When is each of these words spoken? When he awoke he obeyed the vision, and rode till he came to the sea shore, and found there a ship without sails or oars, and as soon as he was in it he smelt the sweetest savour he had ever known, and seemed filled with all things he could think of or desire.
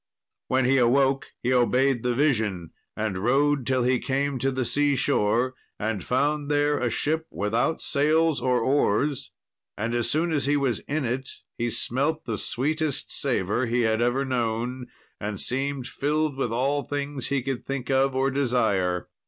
When 0.47 0.65
he 0.65 0.79
awoke 0.79 1.27
he 1.43 1.53
obeyed 1.53 2.01
the 2.01 2.15
vision, 2.15 2.71
and 2.97 3.19
rode 3.19 3.67
till 3.67 3.83
he 3.83 3.99
came 3.99 4.39
to 4.39 4.49
the 4.49 4.65
sea 4.65 4.95
shore, 4.95 5.53
and 5.79 6.03
found 6.03 6.49
there 6.49 6.79
a 6.79 6.89
ship 6.89 7.27
without 7.29 7.83
sails 7.83 8.41
or 8.41 8.61
oars, 8.61 9.29
and 9.77 9.93
as 9.93 10.09
soon 10.09 10.31
as 10.31 10.47
he 10.47 10.57
was 10.57 10.79
in 10.87 11.05
it 11.05 11.29
he 11.55 11.69
smelt 11.69 12.25
the 12.25 12.39
sweetest 12.39 13.11
savour 13.11 13.67
he 13.67 13.81
had 13.81 14.01
ever 14.01 14.25
known, 14.25 14.87
and 15.19 15.39
seemed 15.39 15.85
filled 15.87 16.35
with 16.35 16.51
all 16.51 16.81
things 16.81 17.27
he 17.27 17.43
could 17.43 17.63
think 17.67 17.91
of 17.91 18.15
or 18.15 18.31
desire. 18.31 19.07